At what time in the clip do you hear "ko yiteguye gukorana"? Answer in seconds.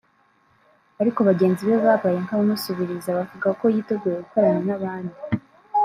3.59-4.59